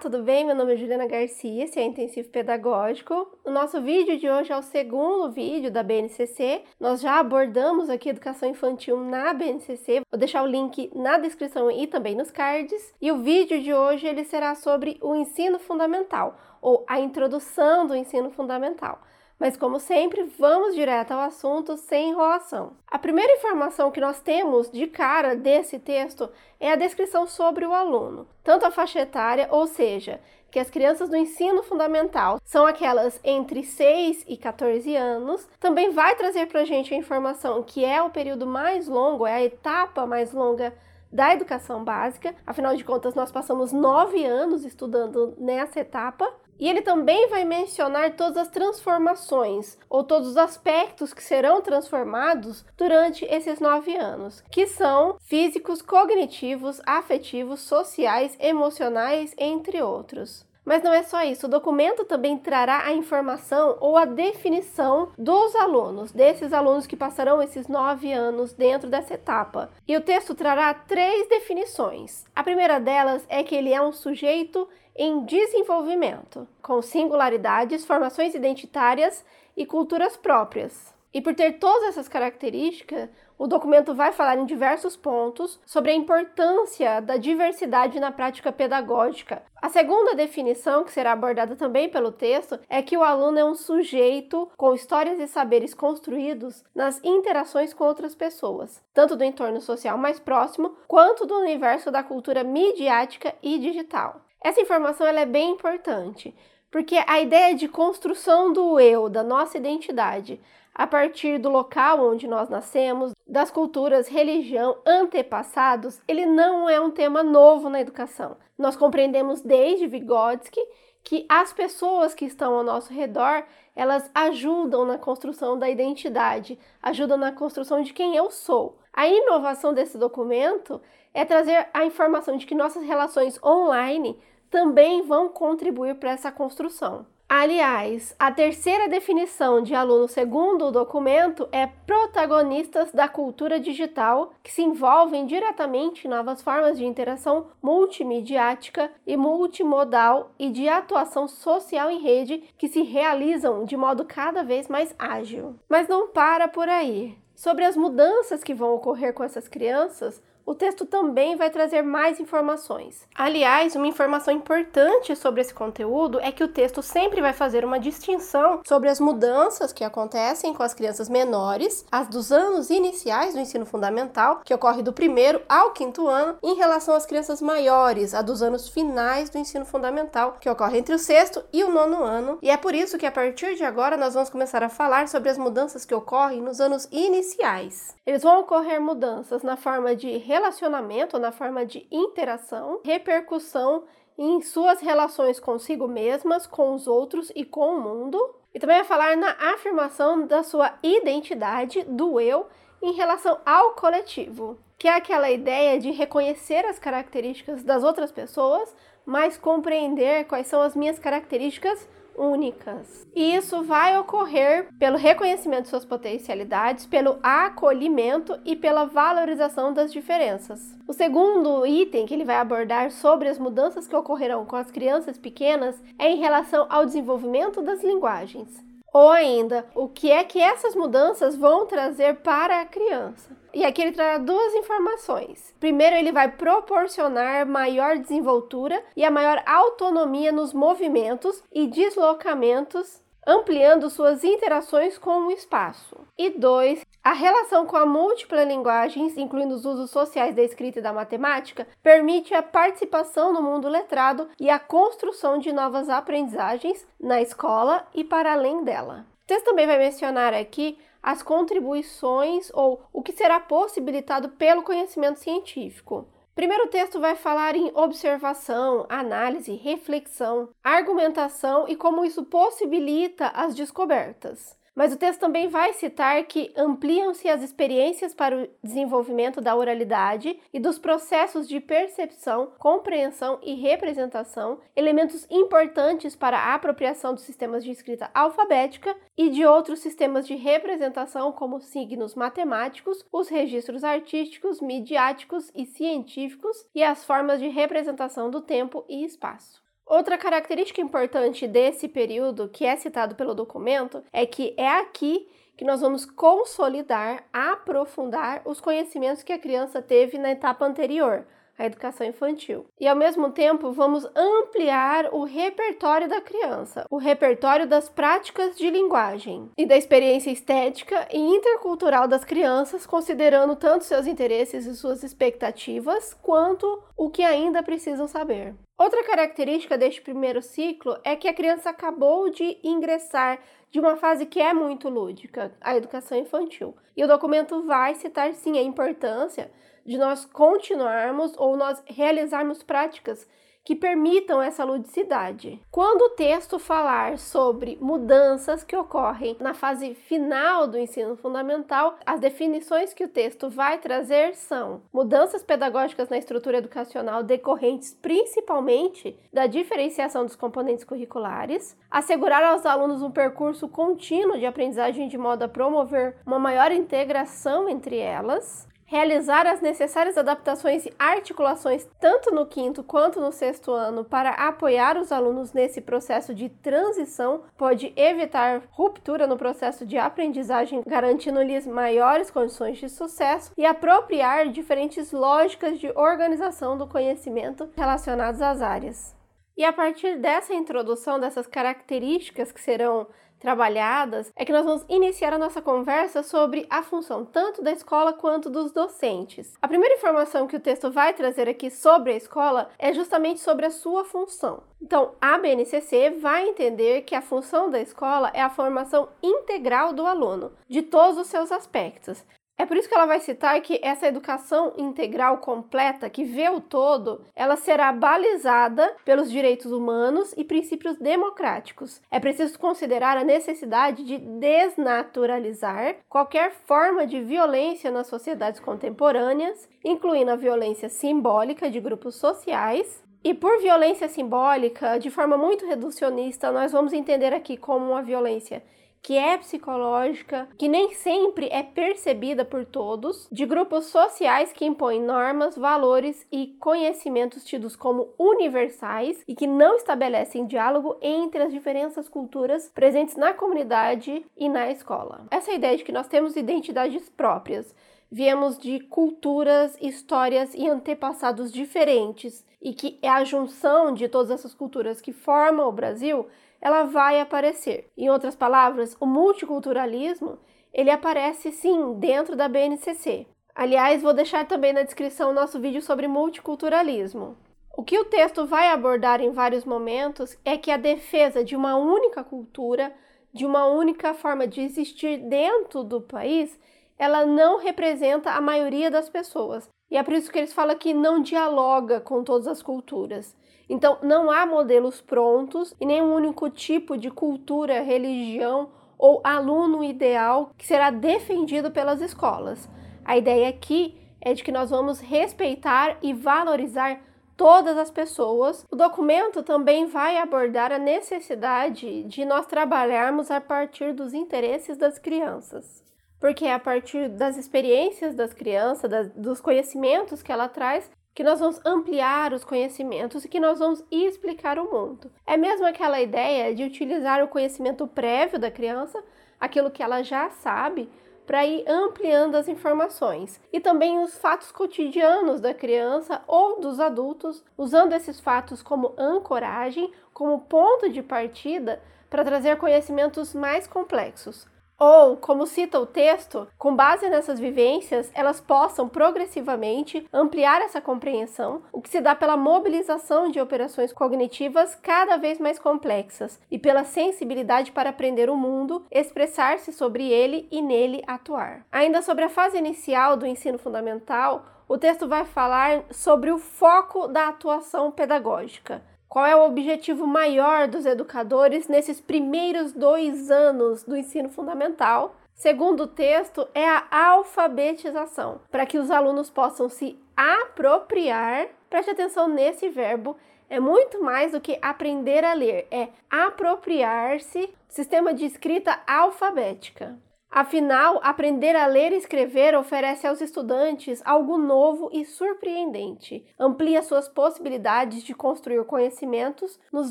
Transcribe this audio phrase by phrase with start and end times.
[0.00, 0.46] tudo bem?
[0.46, 3.38] Meu nome é Juliana Garcia, esse é Intensivo Pedagógico.
[3.44, 6.62] O nosso vídeo de hoje é o segundo vídeo da BNCC.
[6.80, 10.00] Nós já abordamos aqui educação infantil na BNCC.
[10.10, 12.94] Vou deixar o link na descrição e também nos cards.
[12.98, 17.94] E o vídeo de hoje ele será sobre o ensino fundamental ou a introdução do
[17.94, 19.02] ensino fundamental.
[19.40, 22.74] Mas, como sempre, vamos direto ao assunto sem enrolação.
[22.86, 26.28] A primeira informação que nós temos de cara desse texto
[26.60, 31.08] é a descrição sobre o aluno, tanto a faixa etária, ou seja, que as crianças
[31.08, 35.48] do ensino fundamental são aquelas entre 6 e 14 anos.
[35.58, 39.36] Também vai trazer para a gente a informação que é o período mais longo, é
[39.36, 40.74] a etapa mais longa
[41.10, 42.34] da educação básica.
[42.46, 46.30] Afinal de contas, nós passamos nove anos estudando nessa etapa.
[46.60, 52.64] E ele também vai mencionar todas as transformações ou todos os aspectos que serão transformados
[52.76, 60.48] durante esses nove anos, que são físicos, cognitivos, afetivos, sociais, emocionais, entre outros.
[60.64, 65.56] Mas não é só isso, o documento também trará a informação ou a definição dos
[65.56, 69.70] alunos, desses alunos que passarão esses nove anos dentro dessa etapa.
[69.88, 72.24] E o texto trará três definições.
[72.36, 79.24] A primeira delas é que ele é um sujeito em desenvolvimento, com singularidades, formações identitárias
[79.56, 80.94] e culturas próprias.
[81.12, 85.94] E por ter todas essas características, o documento vai falar em diversos pontos sobre a
[85.94, 89.42] importância da diversidade na prática pedagógica.
[89.60, 93.54] A segunda definição, que será abordada também pelo texto, é que o aluno é um
[93.54, 99.98] sujeito com histórias e saberes construídos nas interações com outras pessoas, tanto do entorno social
[99.98, 104.20] mais próximo quanto do universo da cultura midiática e digital.
[104.42, 106.34] Essa informação ela é bem importante,
[106.70, 110.40] porque a ideia de construção do eu, da nossa identidade,
[110.74, 116.90] a partir do local onde nós nascemos, das culturas, religião, antepassados, ele não é um
[116.90, 118.36] tema novo na educação.
[118.56, 120.60] Nós compreendemos desde Vygotsky
[121.02, 127.16] que as pessoas que estão ao nosso redor, elas ajudam na construção da identidade, ajudam
[127.16, 128.78] na construção de quem eu sou.
[128.92, 130.80] A inovação desse documento
[131.12, 134.18] é trazer a informação de que nossas relações online
[134.50, 137.06] também vão contribuir para essa construção.
[137.32, 144.50] Aliás, a terceira definição de aluno segundo o documento é protagonistas da cultura digital que
[144.50, 151.88] se envolvem diretamente em novas formas de interação multimediática e multimodal e de atuação social
[151.88, 155.54] em rede que se realizam de modo cada vez mais ágil.
[155.68, 157.16] Mas não para por aí.
[157.36, 160.20] Sobre as mudanças que vão ocorrer com essas crianças,
[160.50, 163.06] o texto também vai trazer mais informações.
[163.14, 167.78] Aliás, uma informação importante sobre esse conteúdo é que o texto sempre vai fazer uma
[167.78, 173.38] distinção sobre as mudanças que acontecem com as crianças menores, as dos anos iniciais do
[173.38, 178.20] ensino fundamental, que ocorre do primeiro ao quinto ano, em relação às crianças maiores, a
[178.20, 182.38] dos anos finais do ensino fundamental, que ocorre entre o sexto e o nono ano.
[182.42, 185.30] E é por isso que a partir de agora nós vamos começar a falar sobre
[185.30, 187.94] as mudanças que ocorrem nos anos iniciais.
[188.04, 193.84] Eles vão ocorrer mudanças na forma de relacionamento, na forma de interação, repercussão
[194.18, 198.18] em suas relações consigo mesmas, com os outros e com o mundo.
[198.54, 202.46] E também vai falar na afirmação da sua identidade, do eu,
[202.82, 208.74] em relação ao coletivo, que é aquela ideia de reconhecer as características das outras pessoas,
[209.04, 211.86] mas compreender quais são as minhas características
[212.20, 213.06] únicas.
[213.16, 219.92] E isso vai ocorrer pelo reconhecimento de suas potencialidades, pelo acolhimento e pela valorização das
[219.92, 220.76] diferenças.
[220.86, 225.16] O segundo item que ele vai abordar sobre as mudanças que ocorrerão com as crianças
[225.16, 228.69] pequenas é em relação ao desenvolvimento das linguagens.
[228.92, 233.30] Ou ainda, o que é que essas mudanças vão trazer para a criança?
[233.52, 235.54] E aqui ele trará duas informações.
[235.58, 243.90] Primeiro, ele vai proporcionar maior desenvoltura e a maior autonomia nos movimentos e deslocamentos ampliando
[243.90, 245.96] suas interações com o espaço.
[246.16, 250.82] E dois, a relação com a múltipla linguagens, incluindo os usos sociais da escrita e
[250.82, 257.20] da matemática, permite a participação no mundo letrado e a construção de novas aprendizagens na
[257.20, 259.06] escola e para além dela.
[259.24, 265.18] O texto também vai mencionar aqui as contribuições ou o que será possibilitado pelo conhecimento
[265.18, 266.06] científico.
[266.34, 274.59] Primeiro texto vai falar em observação, análise, reflexão, argumentação e como isso possibilita as descobertas.
[274.80, 280.40] Mas o texto também vai citar que ampliam-se as experiências para o desenvolvimento da oralidade
[280.54, 287.62] e dos processos de percepção, compreensão e representação, elementos importantes para a apropriação dos sistemas
[287.62, 294.62] de escrita alfabética e de outros sistemas de representação, como signos matemáticos, os registros artísticos,
[294.62, 299.60] midiáticos e científicos e as formas de representação do tempo e espaço.
[299.90, 305.64] Outra característica importante desse período, que é citado pelo documento, é que é aqui que
[305.64, 311.26] nós vamos consolidar, aprofundar os conhecimentos que a criança teve na etapa anterior,
[311.60, 312.64] a educação infantil.
[312.80, 318.70] E ao mesmo tempo, vamos ampliar o repertório da criança, o repertório das práticas de
[318.70, 325.02] linguagem e da experiência estética e intercultural das crianças, considerando tanto seus interesses e suas
[325.02, 328.54] expectativas, quanto o que ainda precisam saber.
[328.78, 333.38] Outra característica deste primeiro ciclo é que a criança acabou de ingressar
[333.70, 336.74] de uma fase que é muito lúdica, a educação infantil.
[336.96, 339.50] E o documento vai citar sim a importância
[339.84, 343.26] de nós continuarmos ou nós realizarmos práticas
[343.64, 345.60] que permitam essa ludicidade.
[345.70, 352.20] Quando o texto falar sobre mudanças que ocorrem na fase final do ensino fundamental, as
[352.20, 359.46] definições que o texto vai trazer são mudanças pedagógicas na estrutura educacional decorrentes principalmente da
[359.46, 365.48] diferenciação dos componentes curriculares, assegurar aos alunos um percurso contínuo de aprendizagem de modo a
[365.48, 372.82] promover uma maior integração entre elas, realizar as necessárias adaptações e articulações tanto no quinto
[372.82, 379.28] quanto no sexto ano para apoiar os alunos nesse processo de transição pode evitar ruptura
[379.28, 386.76] no processo de aprendizagem, garantindo-lhes maiores condições de sucesso e apropriar diferentes lógicas de organização
[386.76, 389.14] do conhecimento relacionados às áreas.
[389.56, 393.06] E a partir dessa introdução, dessas características que serão
[393.40, 398.12] trabalhadas, é que nós vamos iniciar a nossa conversa sobre a função tanto da escola
[398.12, 399.54] quanto dos docentes.
[399.60, 403.66] A primeira informação que o texto vai trazer aqui sobre a escola é justamente sobre
[403.66, 404.62] a sua função.
[404.80, 410.06] Então, a BNCC vai entender que a função da escola é a formação integral do
[410.06, 412.24] aluno, de todos os seus aspectos,
[412.60, 416.60] é por isso que ela vai citar que essa educação integral completa, que vê o
[416.60, 422.02] todo, ela será balizada pelos direitos humanos e princípios democráticos.
[422.10, 430.30] É preciso considerar a necessidade de desnaturalizar qualquer forma de violência nas sociedades contemporâneas, incluindo
[430.30, 436.72] a violência simbólica de grupos sociais, e por violência simbólica, de forma muito reducionista, nós
[436.72, 438.62] vamos entender aqui como uma violência
[439.02, 445.02] que é psicológica, que nem sempre é percebida por todos, de grupos sociais que impõem
[445.02, 452.08] normas, valores e conhecimentos tidos como universais e que não estabelecem diálogo entre as diferentes
[452.08, 455.26] culturas presentes na comunidade e na escola.
[455.30, 457.74] Essa ideia de que nós temos identidades próprias,
[458.10, 464.52] viemos de culturas, histórias e antepassados diferentes e que é a junção de todas essas
[464.52, 466.26] culturas que formam o Brasil
[466.60, 467.90] ela vai aparecer.
[467.96, 470.38] Em outras palavras, o multiculturalismo,
[470.72, 473.26] ele aparece sim dentro da BNCC.
[473.54, 477.36] Aliás, vou deixar também na descrição o nosso vídeo sobre multiculturalismo.
[477.76, 481.76] O que o texto vai abordar em vários momentos é que a defesa de uma
[481.76, 482.92] única cultura,
[483.32, 486.58] de uma única forma de existir dentro do país,
[486.98, 489.68] ela não representa a maioria das pessoas.
[489.90, 493.36] E é por isso que eles falam que não dialoga com todas as culturas.
[493.68, 500.50] Então, não há modelos prontos e nenhum único tipo de cultura, religião ou aluno ideal
[500.56, 502.68] que será defendido pelas escolas.
[503.04, 507.00] A ideia aqui é de que nós vamos respeitar e valorizar
[507.36, 508.66] todas as pessoas.
[508.70, 514.98] O documento também vai abordar a necessidade de nós trabalharmos a partir dos interesses das
[514.98, 515.82] crianças.
[516.20, 521.24] Porque é a partir das experiências das crianças, das, dos conhecimentos que ela traz, que
[521.24, 525.10] nós vamos ampliar os conhecimentos e que nós vamos explicar o mundo.
[525.26, 529.02] É mesmo aquela ideia de utilizar o conhecimento prévio da criança,
[529.40, 530.88] aquilo que ela já sabe,
[531.26, 537.44] para ir ampliando as informações e também os fatos cotidianos da criança ou dos adultos,
[537.56, 544.49] usando esses fatos como ancoragem, como ponto de partida para trazer conhecimentos mais complexos.
[544.82, 551.60] Ou, como cita o texto, com base nessas vivências, elas possam progressivamente ampliar essa compreensão,
[551.70, 556.84] o que se dá pela mobilização de operações cognitivas cada vez mais complexas e pela
[556.84, 561.66] sensibilidade para aprender o mundo, expressar-se sobre ele e nele atuar.
[561.70, 567.06] Ainda sobre a fase inicial do ensino fundamental, o texto vai falar sobre o foco
[567.06, 568.80] da atuação pedagógica.
[569.10, 575.16] Qual é o objetivo maior dos educadores nesses primeiros dois anos do ensino fundamental?
[575.34, 581.48] Segundo o texto, é a alfabetização, para que os alunos possam se apropriar.
[581.68, 583.16] Preste atenção nesse verbo,
[583.48, 589.98] é muito mais do que aprender a ler, é apropriar-se sistema de escrita alfabética.
[590.30, 596.24] Afinal, aprender a ler e escrever oferece aos estudantes algo novo e surpreendente.
[596.38, 599.90] Amplia suas possibilidades de construir conhecimentos nos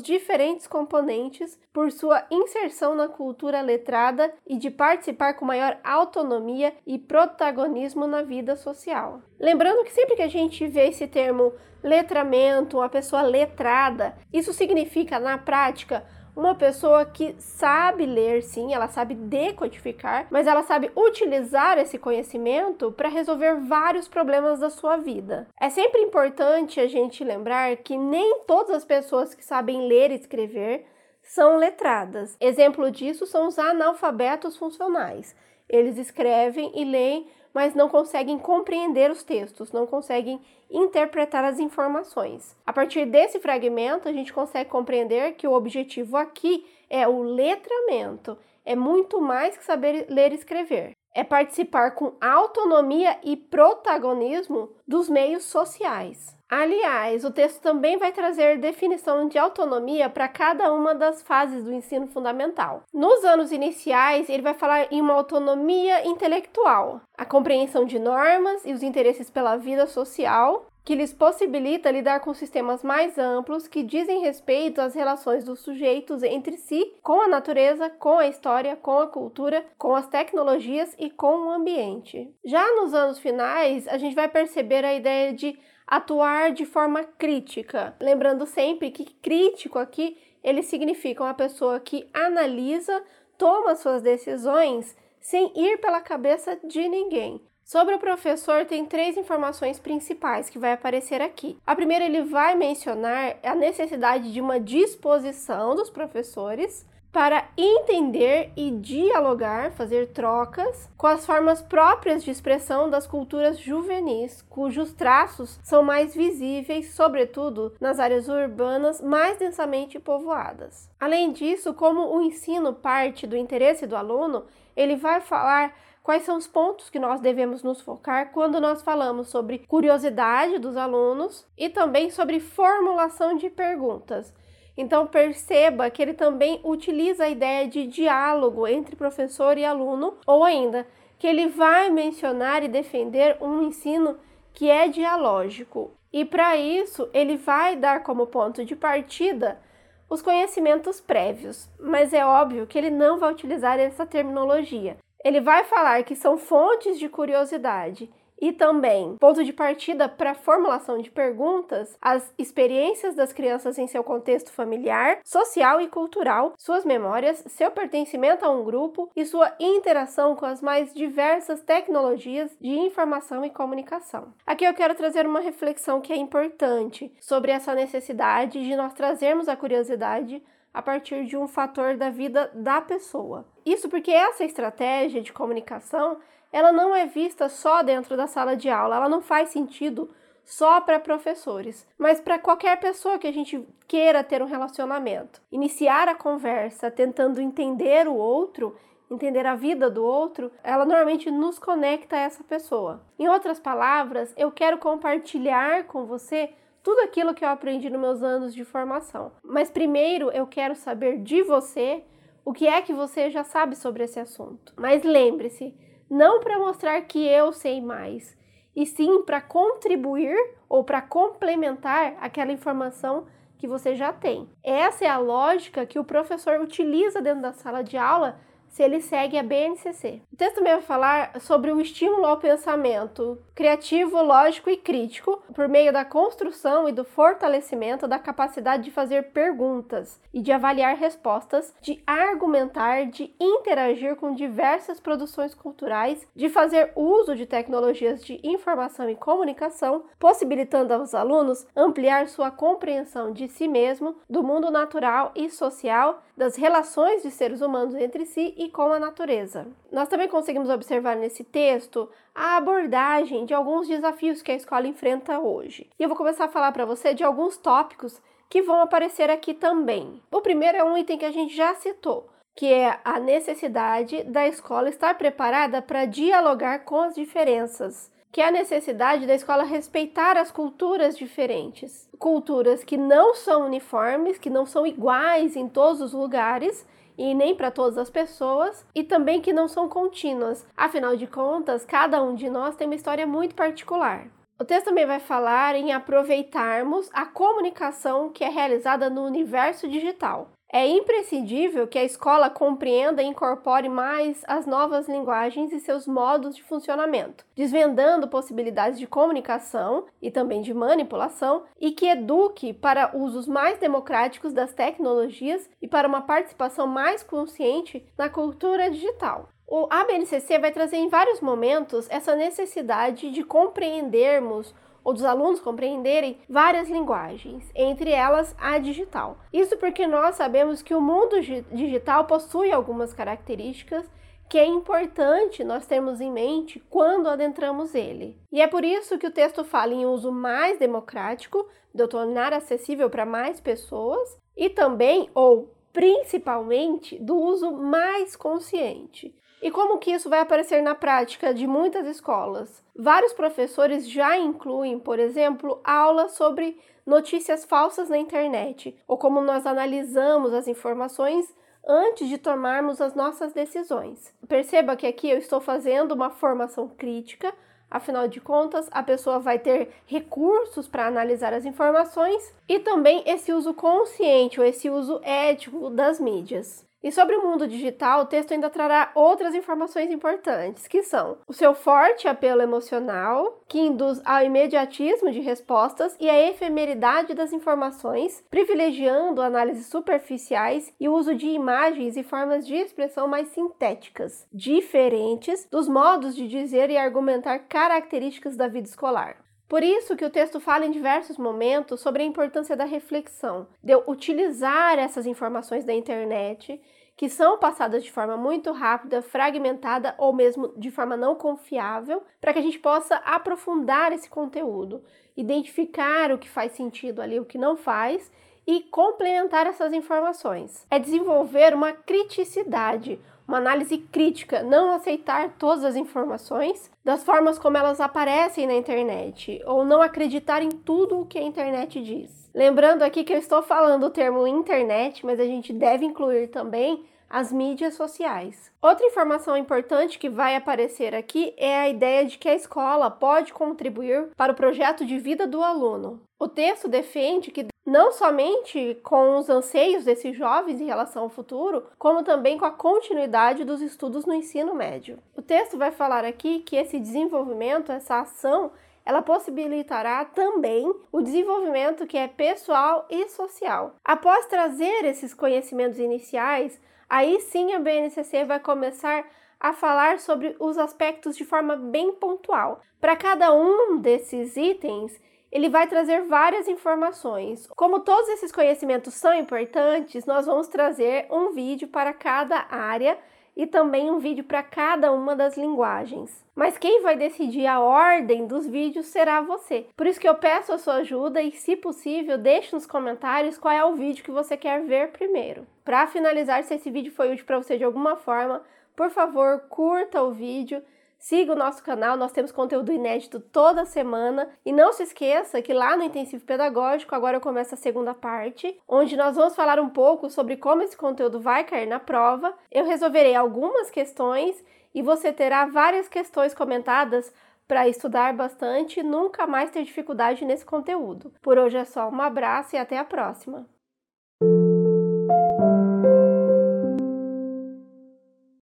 [0.00, 6.98] diferentes componentes por sua inserção na cultura letrada e de participar com maior autonomia e
[6.98, 9.20] protagonismo na vida social.
[9.38, 15.18] Lembrando que sempre que a gente vê esse termo letramento, uma pessoa letrada, isso significa
[15.18, 16.02] na prática
[16.40, 22.90] uma pessoa que sabe ler, sim, ela sabe decodificar, mas ela sabe utilizar esse conhecimento
[22.90, 25.46] para resolver vários problemas da sua vida.
[25.60, 30.14] É sempre importante a gente lembrar que nem todas as pessoas que sabem ler e
[30.14, 30.86] escrever
[31.22, 32.36] são letradas.
[32.40, 35.36] Exemplo disso são os analfabetos funcionais.
[35.70, 42.56] Eles escrevem e leem mas não conseguem compreender os textos, não conseguem interpretar as informações.
[42.64, 48.38] A partir desse fragmento, a gente consegue compreender que o objetivo aqui é o letramento,
[48.64, 50.92] é muito mais que saber ler e escrever.
[51.12, 56.39] É participar com autonomia e protagonismo dos meios sociais.
[56.50, 61.72] Aliás, o texto também vai trazer definição de autonomia para cada uma das fases do
[61.72, 62.82] ensino fundamental.
[62.92, 68.72] Nos anos iniciais, ele vai falar em uma autonomia intelectual, a compreensão de normas e
[68.72, 74.22] os interesses pela vida social, que lhes possibilita lidar com sistemas mais amplos que dizem
[74.22, 79.06] respeito às relações dos sujeitos entre si, com a natureza, com a história, com a
[79.06, 82.34] cultura, com as tecnologias e com o ambiente.
[82.44, 85.56] Já nos anos finais, a gente vai perceber a ideia de
[85.90, 87.94] atuar de forma crítica.
[88.00, 93.02] Lembrando sempre que crítico aqui ele significa uma pessoa que analisa,
[93.36, 97.40] toma suas decisões sem ir pela cabeça de ninguém.
[97.62, 101.56] Sobre o professor, tem três informações principais que vai aparecer aqui.
[101.66, 108.70] A primeira, ele vai mencionar a necessidade de uma disposição dos professores para entender e
[108.70, 115.82] dialogar, fazer trocas com as formas próprias de expressão das culturas juvenis, cujos traços são
[115.82, 120.88] mais visíveis, sobretudo nas áreas urbanas mais densamente povoadas.
[121.00, 124.44] Além disso, como o ensino parte do interesse do aluno,
[124.76, 129.28] ele vai falar quais são os pontos que nós devemos nos focar quando nós falamos
[129.28, 134.32] sobre curiosidade dos alunos e também sobre formulação de perguntas.
[134.80, 140.42] Então perceba que ele também utiliza a ideia de diálogo entre professor e aluno, ou
[140.42, 140.86] ainda
[141.18, 144.16] que ele vai mencionar e defender um ensino
[144.54, 145.90] que é dialógico.
[146.10, 149.60] E para isso, ele vai dar como ponto de partida
[150.08, 154.96] os conhecimentos prévios, mas é óbvio que ele não vai utilizar essa terminologia.
[155.22, 158.10] Ele vai falar que são fontes de curiosidade
[158.40, 163.86] e também ponto de partida para a formulação de perguntas, as experiências das crianças em
[163.86, 169.54] seu contexto familiar, social e cultural, suas memórias, seu pertencimento a um grupo e sua
[169.60, 174.32] interação com as mais diversas tecnologias de informação e comunicação.
[174.46, 179.48] Aqui eu quero trazer uma reflexão que é importante sobre essa necessidade de nós trazermos
[179.48, 180.42] a curiosidade
[180.72, 183.44] a partir de um fator da vida da pessoa.
[183.66, 186.18] Isso porque essa estratégia de comunicação
[186.52, 190.10] ela não é vista só dentro da sala de aula, ela não faz sentido
[190.44, 195.40] só para professores, mas para qualquer pessoa que a gente queira ter um relacionamento.
[195.52, 198.76] Iniciar a conversa tentando entender o outro,
[199.10, 203.00] entender a vida do outro, ela normalmente nos conecta a essa pessoa.
[203.18, 206.50] Em outras palavras, eu quero compartilhar com você
[206.82, 209.32] tudo aquilo que eu aprendi nos meus anos de formação.
[209.42, 212.02] Mas primeiro eu quero saber de você
[212.44, 214.72] o que é que você já sabe sobre esse assunto.
[214.76, 215.74] Mas lembre-se,
[216.10, 218.36] não para mostrar que eu sei mais,
[218.74, 220.36] e sim para contribuir
[220.68, 223.26] ou para complementar aquela informação
[223.56, 224.48] que você já tem.
[224.62, 228.40] Essa é a lógica que o professor utiliza dentro da sala de aula
[228.70, 230.22] se ele segue a BNCC.
[230.32, 235.68] O texto também vai falar sobre o estímulo ao pensamento criativo, lógico e crítico por
[235.68, 241.74] meio da construção e do fortalecimento da capacidade de fazer perguntas e de avaliar respostas,
[241.82, 249.10] de argumentar, de interagir com diversas produções culturais, de fazer uso de tecnologias de informação
[249.10, 255.50] e comunicação, possibilitando aos alunos ampliar sua compreensão de si mesmo, do mundo natural e
[255.50, 259.66] social, das relações de seres humanos entre si e com a natureza.
[259.90, 265.40] Nós também conseguimos observar nesse texto a abordagem de alguns desafios que a escola enfrenta
[265.40, 265.88] hoje.
[265.98, 269.54] E eu vou começar a falar para você de alguns tópicos que vão aparecer aqui
[269.54, 270.20] também.
[270.30, 274.46] O primeiro é um item que a gente já citou, que é a necessidade da
[274.46, 280.36] escola estar preparada para dialogar com as diferenças, que é a necessidade da escola respeitar
[280.36, 286.12] as culturas diferentes, culturas que não são uniformes, que não são iguais em todos os
[286.12, 286.86] lugares
[287.20, 290.66] e nem para todas as pessoas, e também que não são contínuas.
[290.74, 294.26] Afinal de contas, cada um de nós tem uma história muito particular.
[294.58, 300.48] O texto também vai falar em aproveitarmos a comunicação que é realizada no universo digital.
[300.72, 306.54] É imprescindível que a escola compreenda e incorpore mais as novas linguagens e seus modos
[306.54, 313.48] de funcionamento, desvendando possibilidades de comunicação e também de manipulação, e que eduque para usos
[313.48, 319.48] mais democráticos das tecnologias e para uma participação mais consciente na cultura digital.
[319.66, 326.38] O ABNCC vai trazer em vários momentos essa necessidade de compreendermos ou dos alunos compreenderem
[326.48, 329.38] várias linguagens, entre elas a digital.
[329.52, 331.40] Isso porque nós sabemos que o mundo
[331.72, 334.08] digital possui algumas características
[334.50, 338.36] que é importante nós termos em mente quando adentramos ele.
[338.50, 343.08] E é por isso que o texto fala em uso mais democrático, de tornar acessível
[343.08, 349.32] para mais pessoas, e também, ou principalmente, do uso mais consciente.
[349.62, 352.82] E como que isso vai aparecer na prática de muitas escolas?
[352.96, 359.66] Vários professores já incluem, por exemplo, aulas sobre notícias falsas na internet, ou como nós
[359.66, 361.54] analisamos as informações
[361.86, 364.34] antes de tomarmos as nossas decisões.
[364.48, 367.52] Perceba que aqui eu estou fazendo uma formação crítica,
[367.90, 373.52] afinal de contas, a pessoa vai ter recursos para analisar as informações e também esse
[373.52, 376.88] uso consciente ou esse uso ético das mídias.
[377.02, 381.52] E sobre o mundo digital, o texto ainda trará outras informações importantes, que são o
[381.52, 388.44] seu forte apelo emocional, que induz ao imediatismo de respostas e a efemeridade das informações,
[388.50, 395.66] privilegiando análises superficiais e o uso de imagens e formas de expressão mais sintéticas, diferentes
[395.70, 399.49] dos modos de dizer e argumentar características da vida escolar.
[399.70, 403.94] Por isso que o texto fala em diversos momentos sobre a importância da reflexão, de
[403.94, 406.82] utilizar essas informações da internet,
[407.16, 412.52] que são passadas de forma muito rápida, fragmentada ou mesmo de forma não confiável, para
[412.52, 415.04] que a gente possa aprofundar esse conteúdo,
[415.36, 418.28] identificar o que faz sentido ali, o que não faz
[418.70, 420.86] e complementar essas informações.
[420.88, 427.76] É desenvolver uma criticidade, uma análise crítica, não aceitar todas as informações das formas como
[427.76, 432.48] elas aparecem na internet, ou não acreditar em tudo o que a internet diz.
[432.54, 437.04] Lembrando aqui que eu estou falando o termo internet, mas a gente deve incluir também
[437.28, 438.70] as mídias sociais.
[438.80, 443.52] Outra informação importante que vai aparecer aqui é a ideia de que a escola pode
[443.52, 446.20] contribuir para o projeto de vida do aluno.
[446.38, 451.84] O texto defende que não somente com os anseios desses jovens em relação ao futuro,
[451.98, 455.18] como também com a continuidade dos estudos no ensino médio.
[455.36, 458.70] O texto vai falar aqui que esse desenvolvimento, essa ação,
[459.04, 463.96] ela possibilitará também o desenvolvimento que é pessoal e social.
[464.04, 469.24] Após trazer esses conhecimentos iniciais, aí sim a BNCC vai começar
[469.58, 472.80] a falar sobre os aspectos de forma bem pontual.
[473.00, 477.66] Para cada um desses itens, ele vai trazer várias informações.
[477.76, 483.18] Como todos esses conhecimentos são importantes, nós vamos trazer um vídeo para cada área
[483.56, 486.44] e também um vídeo para cada uma das linguagens.
[486.54, 489.86] Mas quem vai decidir a ordem dos vídeos será você.
[489.96, 493.74] Por isso que eu peço a sua ajuda e, se possível, deixe nos comentários qual
[493.74, 495.66] é o vídeo que você quer ver primeiro.
[495.84, 498.62] Para finalizar, se esse vídeo foi útil para você de alguma forma,
[498.94, 500.82] por favor, curta o vídeo
[501.20, 504.48] Siga o nosso canal, nós temos conteúdo inédito toda semana.
[504.64, 509.18] E não se esqueça que lá no Intensivo Pedagógico, agora começa a segunda parte, onde
[509.18, 512.54] nós vamos falar um pouco sobre como esse conteúdo vai cair na prova.
[512.72, 517.30] Eu resolverei algumas questões e você terá várias questões comentadas
[517.68, 521.34] para estudar bastante e nunca mais ter dificuldade nesse conteúdo.
[521.42, 523.68] Por hoje é só, um abraço e até a próxima!